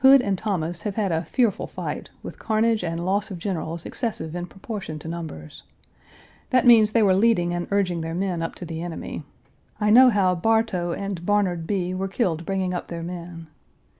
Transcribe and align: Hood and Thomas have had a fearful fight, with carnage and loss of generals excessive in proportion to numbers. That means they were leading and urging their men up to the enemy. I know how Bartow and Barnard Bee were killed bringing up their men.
Hood 0.00 0.22
and 0.22 0.38
Thomas 0.38 0.80
have 0.84 0.94
had 0.96 1.12
a 1.12 1.24
fearful 1.26 1.66
fight, 1.66 2.08
with 2.22 2.38
carnage 2.38 2.82
and 2.82 3.04
loss 3.04 3.30
of 3.30 3.38
generals 3.38 3.84
excessive 3.84 4.34
in 4.34 4.46
proportion 4.46 4.98
to 5.00 5.08
numbers. 5.08 5.62
That 6.48 6.64
means 6.64 6.92
they 6.92 7.02
were 7.02 7.12
leading 7.14 7.52
and 7.52 7.68
urging 7.70 8.00
their 8.00 8.14
men 8.14 8.40
up 8.40 8.54
to 8.54 8.64
the 8.64 8.80
enemy. 8.80 9.24
I 9.78 9.90
know 9.90 10.08
how 10.08 10.34
Bartow 10.34 10.94
and 10.94 11.26
Barnard 11.26 11.66
Bee 11.66 11.92
were 11.92 12.08
killed 12.08 12.46
bringing 12.46 12.72
up 12.72 12.88
their 12.88 13.02
men. 13.02 13.48